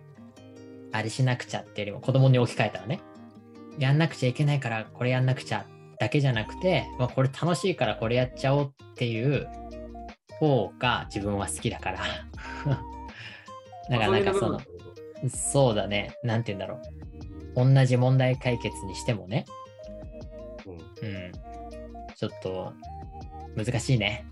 [0.93, 3.01] あれしなくちゃっていうよりも子供に置き換えたらね、
[3.79, 5.67] やんなくちゃいけないからこれやんなくちゃ
[5.99, 9.49] だけじゃなくて、まあ、これ楽しいからこれやっちゃおうっていう
[10.39, 11.99] 方が自分は好きだから。
[13.89, 14.61] だからなんかその、
[15.29, 16.81] そうだね、なんて言うんだろ
[17.57, 17.75] う。
[17.75, 19.47] 同じ問題解決にしてもね、
[20.67, 21.33] うんうん、
[22.15, 22.73] ちょっと
[23.57, 24.27] 難しいね。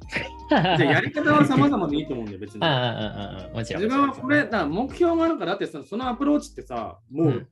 [0.51, 2.61] じゃあやり方は様々でいいと思うんだよ、別に。
[2.65, 3.83] ああ、もちろん。
[3.83, 7.49] 自分はこれ、だ目標があるからだってさ、そのアプローチってさ、もう、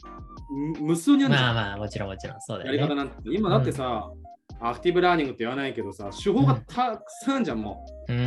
[0.81, 2.83] 無数にあるじゃん、まあまあ、もちろんもちろん、そうだやよね。
[2.83, 3.15] り方なんて。
[3.25, 4.11] 今だってさ、
[4.61, 8.27] アクティブラーニングって言わないけどさ、手法がたくさんじゃん、もうんうんう。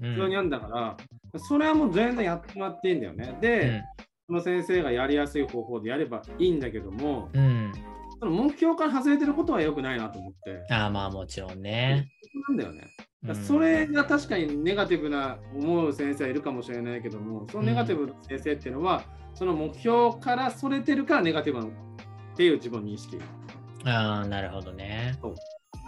[0.00, 0.14] うん。
[0.14, 0.96] 普通にあるんだから、
[1.38, 3.36] それはもう全然やってもらっていいんだよね。
[3.40, 7.40] で、その先生がやりやすい方法でやればいいんだけども、うん。
[7.40, 7.72] うん。
[8.18, 10.72] その目標から外れてることは良くないなと思って。
[10.72, 12.08] ああ、まあもちろんね。
[12.48, 12.82] なんだよね。
[13.28, 19.02] うんそれが確かにネガティブな思う先生はいるかもしれないけども、そのネガティブな先生っていうのは、
[19.34, 23.18] その目標からそれてるからネガティブなのっていう自分の認識。
[23.84, 25.18] ああ、なるほどね。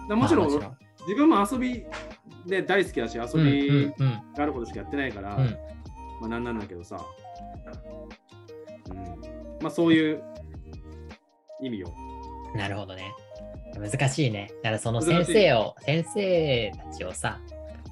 [0.08, 1.84] だもちろん、まあもちろん自分も遊び
[2.46, 5.56] で大好きだし、遊うんびうんうんがあることしかやってないから、うん
[6.20, 7.00] まあなんなんだけどさ、
[8.90, 10.22] うん、まあそういう
[11.60, 11.92] 意味よ。
[12.54, 13.12] なるほどね。
[13.78, 14.50] 難しいね。
[14.62, 17.40] だからその先生を、先生たちをさ、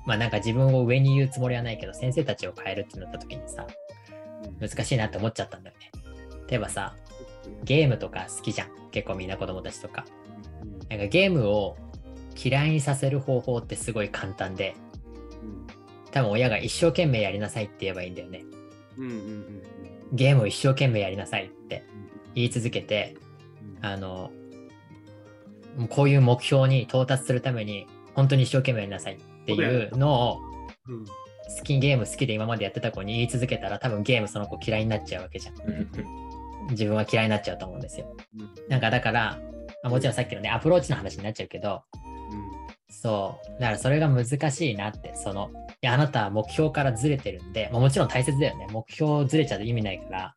[0.07, 3.67] まあなんか自分を上に言うつもりはないけど、先生たちを変えるってなった時にさ、
[4.61, 5.91] 難しいなって思っちゃったんだよね。
[6.49, 6.95] 例えばさ、
[7.65, 8.69] ゲームとか好きじゃん。
[8.91, 10.05] 結構みんな子供たちとか。
[10.89, 11.77] なんかゲームを
[12.43, 14.75] 嫌いにさせる方法ってすごい簡単で、
[15.43, 18.43] うん多分親が一生懸命やりなさいって言えばいいんだよね。
[18.97, 19.63] うんうんうん
[20.17, 23.17] ゲームを一生懸命やりなさいってうん言い続けて、
[23.81, 24.31] うんあの、
[25.89, 30.41] こういう目標に到達するために、本当に一生懸命やりなさいっていうのを、
[30.89, 31.05] うん
[31.59, 35.55] 好きゲーム好きで今までやってた子に言い続けたら、多分ゲームその子嫌いになっちゃうわけじゃん。
[36.71, 38.17] 自分は嫌いになっちゃうと思うんですよ。
[38.37, 39.39] うんなんかだから、
[39.85, 42.16] まあもちろんさっきのね、アプローチの話になっちゃうけど、うん
[42.89, 43.61] そう。
[43.61, 45.51] だからそれが難しいなって、その、
[45.83, 48.67] いや、あなたは目標からずれてるんで、まあもちろん大切だよね。
[48.71, 50.35] 目標ずれちゃうと意味ないから、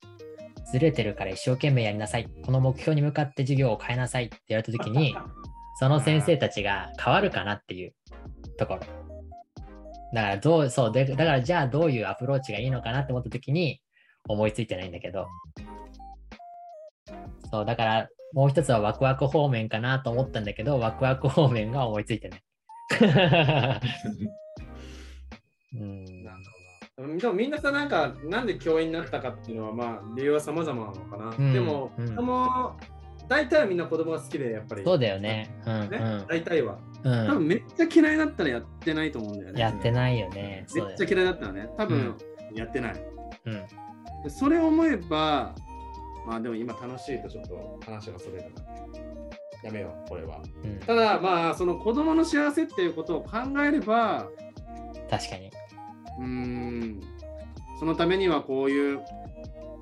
[0.72, 2.28] ずれてるから一生懸命やりなさい。
[2.44, 5.16] この目標に向かって授業を変えなさいって言われた時に、
[5.80, 7.94] その先生たちが変わるかなっていう
[8.58, 8.80] ところ。
[10.14, 13.80] だからどう、そう、でだからじゃあどういうアプローチがいいのかなって思った時に
[14.28, 15.28] 思いついてないんだけど。
[17.52, 22.44] そう、だからもう一つはワクワク方面かなと思ったんだけど、ワクワク方面が思いついてない。
[25.74, 26.38] うんなる
[26.98, 31.30] ほどでもみんなさ、なんか、なんで教員になったかっていうのは、まあ、理由は様々なのかな。
[31.30, 32.15] うんでも、うん
[33.30, 34.84] 大体はみんな子供が好きで、やっぱり。
[34.84, 35.56] そうだよね。
[35.65, 36.80] うんね、大体は。
[37.04, 37.28] うん。
[37.28, 39.62] 多分めっちゃ嫌いだったらやってないと思うんだよね。
[39.62, 40.65] やってないよね。
[40.74, 42.18] めっちゃ嫌いだったらね、多分
[42.56, 43.04] やってない。
[43.46, 43.54] うん。
[44.24, 45.54] でそれを思えば、
[46.30, 48.62] まあでも今楽しいとちょっと話がそれるな。
[49.63, 50.42] やめよう、これは。
[50.63, 54.30] うん、ただまあ、その子供の幸せっていうことを考えれば、
[55.10, 55.52] 確かに。
[56.20, 57.02] うーん、
[57.80, 59.02] そのためにはこういう、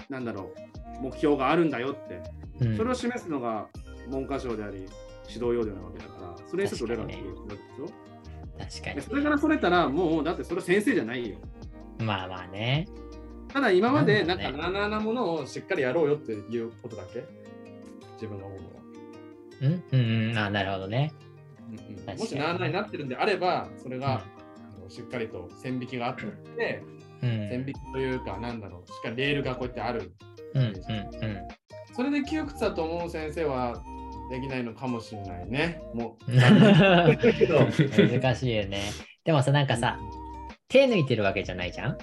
[0.09, 0.51] なんだろ
[0.99, 2.21] う、目標があるんだよって、
[2.65, 3.67] うん、それを示すのが
[4.09, 4.87] 文科省であり、
[5.27, 8.07] 指導要領なわけだから、それにちょっと俺らが確かにねするわけでしょ？
[8.57, 11.37] 確かでそれからそれたら、もうだってそれ先生じゃないよ。
[11.99, 12.05] に。
[12.05, 12.87] まあまあね。
[13.51, 17.23] ただ今までなんかなあなあなものをしっかりやろうよっていうことだけ？
[18.15, 18.73] 自分が思うのは。
[19.61, 19.83] うん？
[19.91, 20.37] うんうん。
[20.37, 21.11] あなるほどね。
[21.69, 21.79] うん
[22.09, 24.21] うんもしなあななってるんであれば、それが、あ
[24.81, 26.23] のしっかりと線引きがあって、
[27.21, 27.49] うん。
[27.49, 30.13] 線引きというか、なんだろう、しっかりレールがこうやってある。
[30.53, 30.75] うんうんうん。
[31.95, 33.83] それで窮屈だと思う先生は
[34.31, 35.81] できないのかもしれないね。
[35.93, 37.17] もう、 難
[38.35, 38.81] しいよね。
[39.25, 39.99] でもさ、なんかさ、
[40.69, 41.97] 手抜いてるわけじゃないじゃん？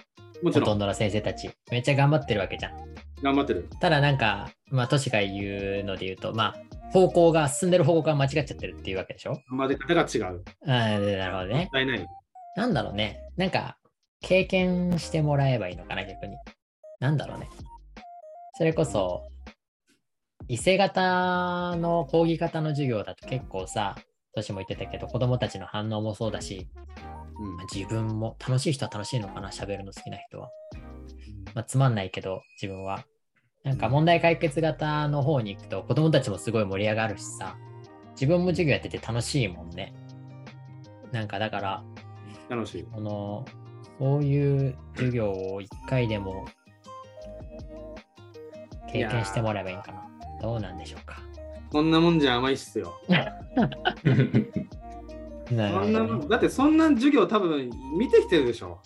[0.52, 1.50] ほとんどの先生たち。
[1.70, 2.72] めっちゃ頑張ってるわけじゃん。
[3.22, 3.68] 頑張ってる。
[3.80, 9.33] ただなんか、まあ、トシが言うので言うと、まあ、方向が、進んでる方向が間違っちゃってるっていうわけでしょ？
[9.50, 10.44] 頑張り方が違う。
[10.66, 11.68] あーなるほどね。
[11.72, 12.07] もない。
[12.57, 13.20] なんだろうね。
[13.37, 13.78] なんか、
[14.20, 16.37] 経験してもらえばいいのかな、逆に。
[17.00, 17.48] なんだろうね。
[18.57, 19.28] それこそ、
[20.46, 23.96] 伊勢型の講義型の授業だと結構さ、
[24.35, 26.68] トシも言ってたけど、子供たちの反応もそうだし、
[27.38, 30.51] うんまあ自分も楽しい人は楽しいのかな、喋るの好きな人は。
[31.55, 33.05] まあ、つまんないけど、自分は。
[33.62, 37.57] なんか問題解決型の方に行くと、子供たちもすごい盛り上がるしさ、
[38.12, 39.94] 自分も授業やってて楽しいもんね。
[41.12, 41.85] なんかだから、
[42.49, 42.85] 楽しい。
[42.85, 43.44] この、
[43.99, 46.44] そういう授業を一回でも
[48.92, 50.05] 経験してもらえばいいんかな。
[50.42, 51.23] どうなんでしょうか。
[51.73, 53.01] そんなもんじゃ甘いっすよ。
[55.48, 58.80] そんなだってそんな授業多分見てきてるでしょ。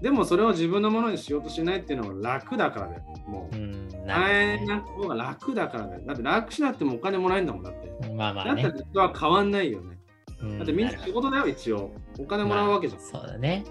[0.00, 3.02] でもそれを自分のものにしようとしないっていうのは楽だからだよ。
[3.26, 4.06] もう。
[4.06, 6.02] 大変ねな方が楽だからだよ。
[6.06, 8.12] だって楽しなってもお金もらえるんだもんだって。
[8.14, 8.78] まあまあねだった。
[8.78, 9.98] ら人は変わんないよね。
[10.42, 11.90] うんだってみんな仕事だよ、一応。
[12.18, 13.02] お金もらうわけじゃん。
[13.02, 13.64] まあそうだね。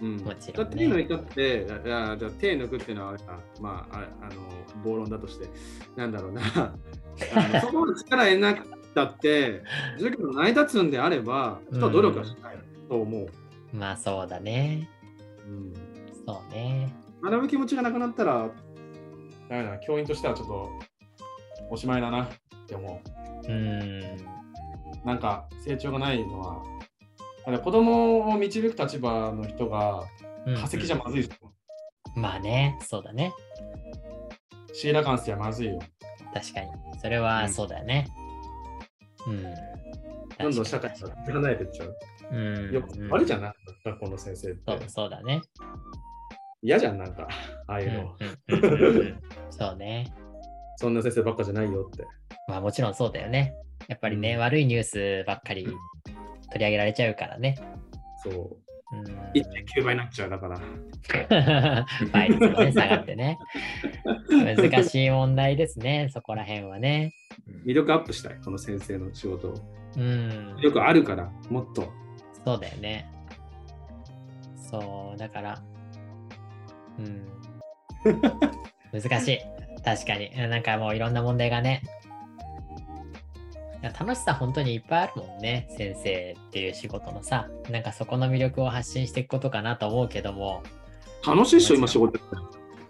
[0.00, 3.16] うん、もちろんね手抜いたって、いやじゃあ手抜くっていうのは
[3.60, 5.46] まあ、ああの暴論だとして、
[5.96, 6.42] なんだろうな。
[7.60, 9.62] そこまで力得なくたって、
[9.94, 13.28] 授業の成り立つんであれば、人は努力はしないと思う。
[13.72, 14.88] まあそうだね。
[15.46, 15.72] うん
[16.26, 16.92] そうね。
[17.22, 18.50] 学ぶ気持ちがなくなったら、
[19.48, 20.70] ダメだな、教員としてはちょっと
[21.70, 22.28] おしまいだなっ
[22.66, 23.02] て思
[23.48, 24.02] うん。
[24.02, 24.02] う。
[25.04, 26.62] なんか成長がないのは、
[27.46, 30.04] だ子供を導く立場の人が
[30.46, 31.52] うん化石じゃまずいですよ。
[32.14, 33.32] まあね、そうだね。
[34.72, 35.78] シーラカンスじゃまずいよ。
[36.34, 36.66] 確かに。
[37.00, 38.06] それはそうだよね。
[38.08, 38.27] うん。
[39.26, 41.96] どんどん社会確かから離れてっちゃう。
[42.32, 42.72] にうん。
[42.74, 44.80] ようんくあるじゃん、なんか学校の先生ってそう。
[44.88, 45.40] そうだね。
[46.62, 47.28] 嫌じゃん、なんか、
[47.66, 48.16] ああうんいうの。
[48.48, 50.06] うんうんうんうん そうね。
[50.76, 52.04] そんな先生ばっかじゃないよって。
[52.48, 53.54] まあもちろんそうだよね。
[53.88, 55.76] やっぱりね、うん悪いニュースばっかり取
[56.58, 57.56] り上げられちゃうからね。
[58.22, 58.67] そう。
[58.90, 60.58] うん、1.9倍になっちゃうだから。
[62.12, 63.38] 倍率もね、下がってね。
[64.28, 67.12] 難しい問題ですね、そこら辺はね。
[67.66, 69.54] 魅力アップしたい、この先生の仕事を。
[69.96, 70.60] うん魅。
[70.62, 71.92] 力あるから、もっと。
[72.44, 73.10] そうだよね。
[74.56, 75.62] そう、だから、
[76.98, 77.28] うん。
[78.92, 79.38] 難しい。
[79.84, 80.28] 確かに。
[80.28, 81.82] うんなんかもういろんな問題がね、
[83.82, 90.62] 楽しさ本当にいっぱいあるもんね先生っていう仕事のさなんかそこの魅力を発信していくことかなと思うけども
[91.26, 92.18] 楽しいっしょ、今仕事。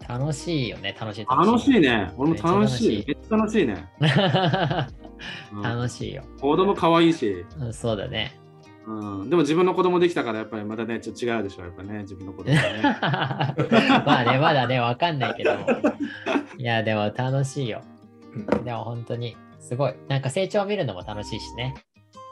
[0.07, 2.11] 楽しいよね楽しい楽しいね。
[2.17, 3.05] 俺も楽しい。
[3.07, 3.89] めめっちゃ楽しいね。
[5.53, 8.39] うん楽しいよ、子供可愛いし、うん、そうだね
[8.87, 9.29] うん。
[9.29, 12.81] でも自分の子供できたから、やっぱりまたね、ちょっと違うでしょ、やっぱね、自分の子供ね。
[12.81, 15.51] まあねまだねわかんないけど
[16.57, 17.81] いやでも楽しいよ
[18.33, 19.93] うんでも本当にすごい。
[20.07, 21.73] なんか成長を見るのも楽しいしね。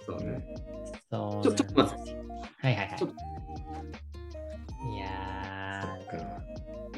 [0.05, 0.45] そうね。
[1.09, 2.11] そうちょちょっと待って。
[2.61, 2.97] はいはいはい。
[4.95, 5.97] いや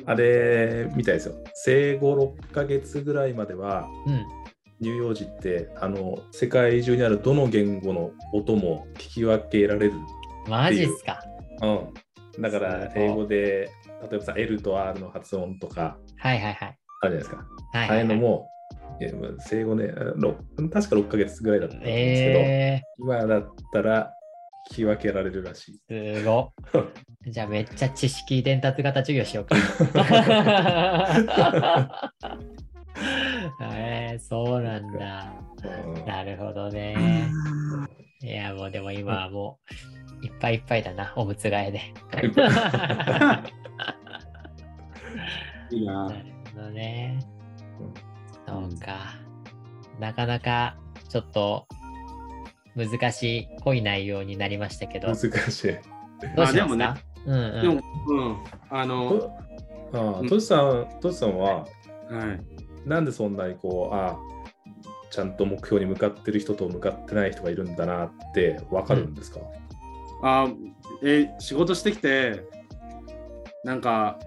[0.05, 1.35] あれみたいですよ。
[1.53, 4.25] 生後6ヶ月ぐらいまでは、ーうん。
[4.81, 9.93] 乳幼児ってあの世界中にあるどの言語の音も聞き分けられる。
[10.47, 11.21] マジっすか？
[11.61, 13.69] うん、だから英語で
[14.09, 15.97] 例えばさ L と R の発音とか。
[16.17, 16.77] はいはいはい。
[17.01, 17.37] あるじゃないですか。
[17.73, 18.07] ああはいはいはい。
[18.07, 18.45] のも、いやまあ
[19.39, 20.35] 生後ね、ろ
[20.71, 21.91] 確か6ヶ月ぐらいだったんです
[22.23, 24.13] けど、え今だったら
[24.71, 25.79] 聞き分けられるらしい。
[25.89, 26.51] ー、すごっ
[27.27, 29.55] じゃあめっちゃ知識伝達型授業しようか。
[33.71, 35.33] えー、そうなんだ。
[35.63, 37.29] うんなるほどね。
[38.21, 39.59] いや、もうでも今はも
[40.21, 41.79] ういっぱいいっぱいだな、おむつ替えで。
[45.71, 46.13] い いなな。
[46.13, 46.19] る
[46.55, 47.19] ほどね。
[48.57, 49.15] うんそうか。
[49.99, 50.77] なかなか
[51.09, 51.67] ちょっと
[52.75, 55.67] 難しい濃い内容になりましたけど、どう難しい。
[55.67, 55.77] し
[56.35, 56.93] ますか、でもね
[57.25, 58.37] うんうん、でも、うん。
[58.69, 59.31] あの、と
[59.93, 61.65] あうんトシさん、トシさんは、は
[62.85, 62.87] い。
[62.87, 64.17] なんでそんなにこう、あ
[65.11, 69.39] ちゃんと目標に向かってる人と向かってない人がいるんだなって分かるんですか、
[70.23, 70.47] あ
[71.03, 72.43] え仕事してきて、
[73.63, 74.19] なんか、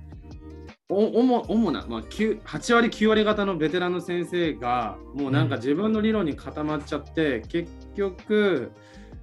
[0.92, 5.60] お主主な、まあ、9 8割、9割方のベテランの先生が、もうなんかうん。
[5.60, 8.72] 自分の理論に固まっちゃって、結局、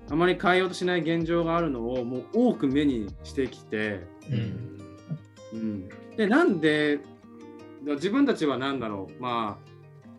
[0.10, 4.79] あまり変えようとしない現状があるのをもう多く目にしてきて、うん。
[5.51, 6.99] うん、でなんで
[7.84, 9.21] 自分たちは何だろう。
[9.21, 9.60] ま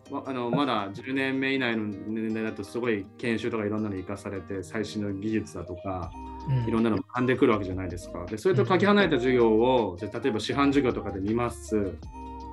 [0.09, 6.11] あわあのまだ10年目以内の年代だとすごい研修とかいろんなの生かされて最新の技術だとか。
[6.25, 6.30] うん
[6.67, 8.25] いろんなの学んでくるわけじゃないですか。
[8.25, 11.83] でそれとかけ離れた授業をじゃあ例えば師範授業とかで見ます。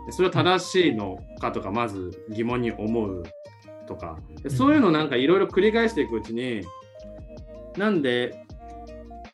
[0.06, 3.24] でそれは正しいのかとかまず疑問に思う
[3.86, 6.62] とかでそういうのなんかいろいろ繰り返していくうちに
[7.76, 8.44] なんで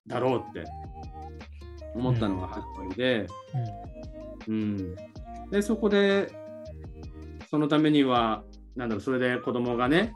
[0.06, 0.64] だろうって
[1.94, 3.26] 思ったのが始まりで。
[4.46, 4.94] うん、
[5.50, 6.30] でそこで
[7.48, 8.44] そのためには
[8.76, 10.12] なんだろうそれで子供がね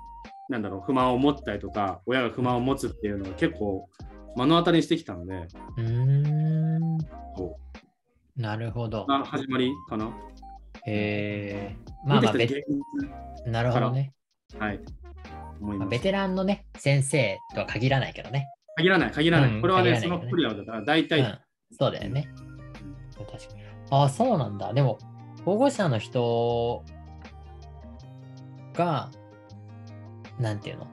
[0.49, 3.89] なんだろう不満を持ったりとか親が不満を持つっていうのを結構
[4.39, 7.03] 目の当たりにしてきたのでうんう
[8.37, 10.17] なるほど始まりかな。
[10.87, 14.13] えー、まあまあ見てベきた現なるほどね。
[14.49, 14.81] 実はい。
[15.61, 18.47] まあ、ベテランのね、先生とは限らないけどね。
[18.77, 19.51] 限らない限らない。
[19.51, 21.39] うんこれはねねのクリアだから大体、うん、
[21.77, 22.29] そうだよね。
[23.19, 23.63] 確かに。
[23.91, 24.73] ああ、そうなんだ。
[24.73, 24.99] でも、
[25.45, 26.85] 保護者の人
[28.75, 29.11] が、
[30.39, 30.87] なんていうの？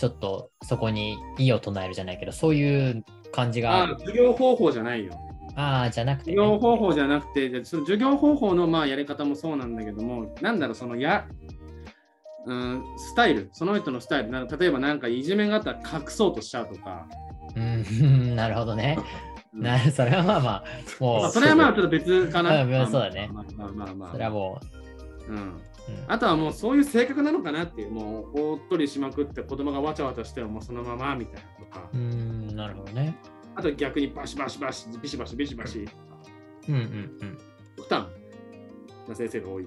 [0.00, 3.96] ちょっとそこに異を唱えるじゃないけど、そういう感じがある。
[3.96, 5.12] あ授業方法じゃないよ。
[5.56, 6.58] ああ、じゃなくて、授業ね。
[6.58, 11.26] 方法じゃなくて、でその授業方法のまあやり方もそうなんだけども、なんだろう、そのや、
[12.46, 17.06] うん、スタイル、その人のスタイル、なんか例えばなんかいじめがあったら隠そうとしちゃうとか、
[17.54, 18.96] うん、 なるほどね。
[19.52, 20.64] うんなそれはまあまあ、
[21.00, 22.50] もう、まあ、それはまあちょっと別かな。
[22.86, 24.60] そうだねまあまあまあまあ、それはも
[25.28, 25.60] うん。
[25.88, 33.16] う、うんあとはもうそういう性格なのかなっていう、もうおっとりしまくって子供がわちゃわちゃしてもそのままみたいなとか、うーん、なるほどね。
[33.54, 35.88] あと逆にバシバシバシ、ビシバシビシバシ、
[36.68, 37.38] うんうん
[37.76, 38.08] 負担
[39.08, 39.64] な先生が多い。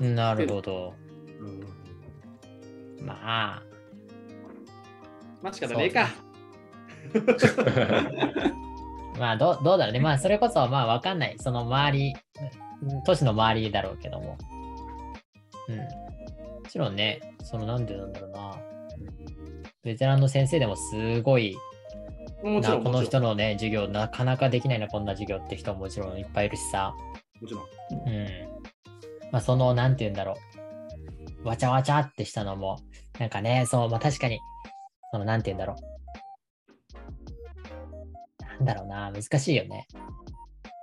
[0.00, 0.14] うん。
[0.14, 0.94] なるほど。
[1.40, 3.62] うん、まあ、
[5.42, 6.08] まあ仕方ねえか。
[9.18, 10.00] まあどう、どうだろうね。
[10.00, 11.36] まあ、それこそ、まあ、わかんない。
[11.38, 12.14] その周り、
[12.82, 14.38] うん都市の周りだろうけども。
[15.68, 15.76] うん。
[15.76, 18.60] もちろんね、その、なんでなんだろうな。
[19.82, 21.56] ベテランの先生でもすごい
[22.42, 23.02] な、この。
[23.02, 26.94] 人のね、授業、なかなかできないな、こんな授業って人ももちろんいっぱいいるしさ。
[27.40, 27.64] もちろん。
[28.06, 28.28] うん。
[29.32, 30.34] まあ、その、なんて言うんだろ
[31.44, 31.48] う。
[31.48, 32.80] わちゃわちゃってしたのも、
[33.18, 34.40] なんかね、そう、まあ確かに、
[35.12, 35.98] その、なんて言うんだろう。
[38.44, 39.86] なんだろうな、難しいよね。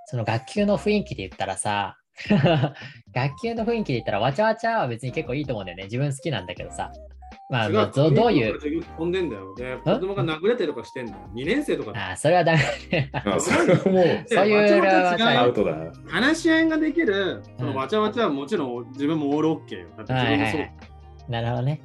[0.08, 1.98] その学級の雰囲気で言ったらさ、
[3.14, 5.84] 学級の雰囲気で言ったら、わちゃわちゃは別に結構いいと思うんだよね。
[5.84, 6.92] 自分好きなんだけどさ。
[7.50, 9.54] まあ、違まあどどういう、飛んでんだよ。
[9.56, 11.18] で、子供が殴れてるとかしてんだよ。
[11.34, 12.60] 2年生とかだああ、それはダメ
[13.40, 14.84] それはもうそういう
[15.24, 15.76] アウトだ。
[16.08, 19.90] 話し合いができる、そうんのわちゃわちゃはもちろん自分もオールオッケーよ。
[19.98, 20.60] だって自分もそう。
[20.60, 20.96] はいはいはい
[21.28, 21.82] なるほどね。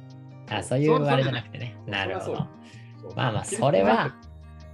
[0.49, 1.75] あ、そういうあれじゃなくてね。
[1.87, 2.47] なるほど。
[3.15, 4.15] まあまあ、それは、ま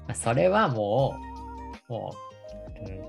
[0.10, 1.16] あ、それはも
[1.90, 2.27] う、もう、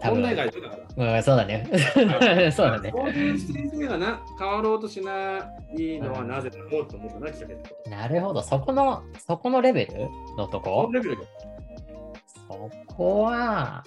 [0.03, 1.15] 問題外だから。
[1.17, 1.69] うん、そうだね。
[2.55, 2.93] そうだね。
[2.95, 5.39] そういう先生がな変わろうとしな
[5.77, 7.91] いのはなぜだろうと思ったな、きっかけってこと。
[7.91, 8.43] なるほど。
[8.43, 11.27] そこの、そこのレベルのとそこのレベルよ
[12.49, 13.85] そこは、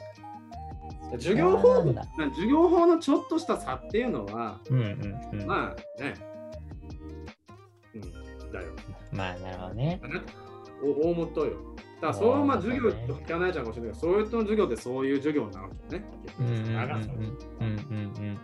[1.14, 5.46] 授業法だ授業法のちょっとした差っていうのは、うんうんうん。
[5.46, 6.14] ままあね、
[7.96, 8.68] うん、だよ。
[9.14, 10.02] あ、なるほどね。
[10.84, 11.54] お大元よ。
[12.02, 16.10] だから、そうまあ授業と聞かないじゃんかもしれないけど、そういう人の授業ってそういう授業なわけよね。
[16.40, 17.10] うんうんうんうん長さ。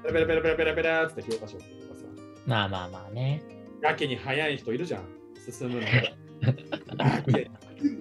[0.04, 1.66] ペラペラペラペラペラペラって教科書とか
[1.96, 2.06] さ、
[2.46, 3.42] まあまあまあね。
[3.82, 5.04] やけに早い人いるじゃん。
[5.52, 5.82] 進むの。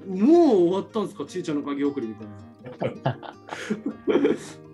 [0.07, 3.18] もう終わったんですか、ちいちゃんの鍵送りみたいな。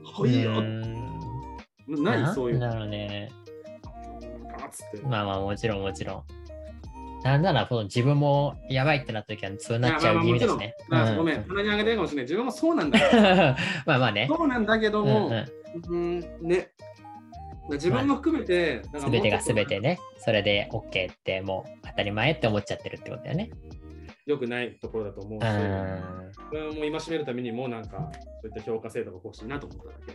[0.05, 0.63] はいうよ。
[1.89, 2.59] 何そういう。
[2.59, 3.31] なんだろうね。
[5.05, 6.25] まあまあ、もちろんもちろん。
[7.25, 10.75] なんなら、この自分もやばいってなった時はそうなっちゃう気味ですね。
[10.89, 12.25] まあごめん、うん鼻にあげてるかもしれない。
[12.25, 13.57] 自分もそうなんだよ。
[13.87, 14.27] まあまあね。
[14.29, 15.45] そうなんだけどうんも、うん
[15.89, 16.71] うん、ね。
[17.71, 23.51] 自分も含めて、すべてがすべてね、それで OK ってもう当たり前って思っちゃってるってことだよね。
[24.27, 26.33] 良くないところだと思うし、うん。
[26.53, 28.11] 自分も戒めるためにも、なんか、
[28.41, 30.15] そういった評価制度が欲しいなと思っただ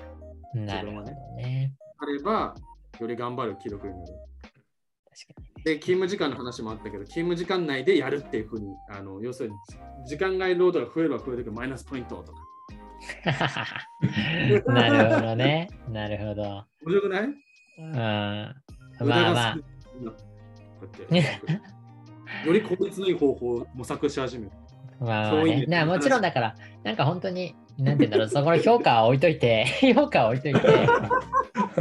[0.54, 0.60] け。
[0.60, 1.74] なるほどね。
[1.98, 2.56] あれば、
[3.00, 4.14] より頑張る気力になる。
[5.64, 9.56] で、勤務時間の話もあったけど、勤務時間内でやるっていうふうに、あの要するに、
[10.08, 12.40] 時間外労働が増えれば増えるけど、マイナスポイントとか。
[14.74, 15.70] なるほどね。
[15.90, 16.44] なるほど。
[16.44, 17.24] 面白くない？
[17.24, 17.92] うん。
[17.94, 18.56] ま
[19.00, 19.58] あまあ。
[22.46, 24.52] より効率のいい方法を模索し始める。
[25.00, 30.60] まあねなもちろんだから、なんか本当に、なんて言うんだろう、そこの評価は置いといて、 評価は置いといて、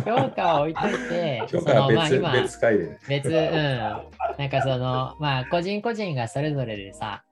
[0.05, 2.99] 評価は置いといて、評価は別,、そのまあ今、別回でね。
[3.09, 3.35] 別、うん。
[3.35, 7.23] なんかその、まあ、個人個人がそれぞれでさ、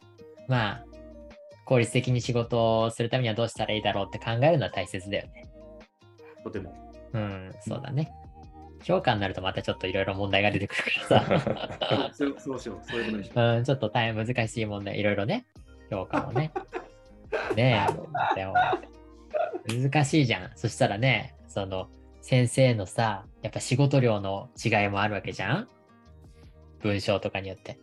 [0.49, 0.85] まあ、
[1.67, 5.47] 効率的に仕事をするためにはどうしたらいいだろうって考えるのは大切だよね。
[6.43, 6.75] とても。
[7.13, 8.11] うん、そうだね。
[8.83, 12.11] 評価になるとまたちょっといろいろ問題が出てくるからさ。
[12.13, 12.91] そうそうしよう。
[12.91, 13.57] そういうことにしよう。
[13.57, 15.47] うん、ちょっと大変難しい問題、いろいろね、
[15.91, 16.53] 評価もね。
[17.57, 17.87] ね
[18.35, 18.55] え、でも、
[19.91, 20.51] 難しいじゃん。
[20.57, 21.89] そしたらね、その、
[22.21, 25.69] 先生のさ、やっぱ仕事量の違いもあるわけじゃん？
[26.81, 27.79] 文章とかによって。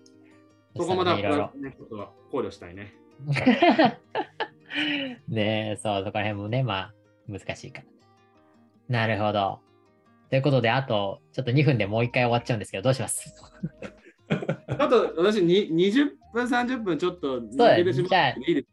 [0.76, 1.52] そこまでいろいろ。
[2.32, 2.94] 考慮したいね。
[5.28, 6.94] ねえ、そう、そこら辺もね、まあ、
[7.28, 7.86] 難しいから。
[8.90, 9.60] なるほど。
[10.30, 13.34] ということで、あと、ちょっと2分でもう一回終わっちゃうんですけど、どうします？
[14.32, 18.40] ちょっと私に20分、30分ちょっと抜けてしまじゃあう。
[18.48, 18.71] いいですか？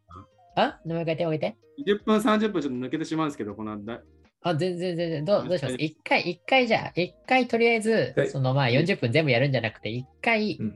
[0.61, 1.57] あもう一回手を挙げて。
[1.87, 4.01] 20分、30分ちょっと抜けてしまうんですけど、このだ
[4.43, 5.75] あ、全然全然、どうどうします？
[5.79, 10.73] 一回、一回じゃあ、一回とりあえずは、いそのまあ40分全部やるんじゃなくて、一回うんいい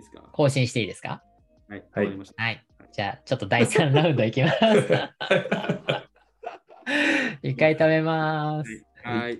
[0.00, 0.22] ですか？
[0.32, 1.22] 更新していいですか？
[1.68, 2.42] はい、はいわかりました。
[2.42, 2.64] はい。
[2.92, 4.58] じゃあ、ちょっと第3ラウンドいきます。
[7.42, 8.84] 一回止めます。
[9.04, 9.38] はい。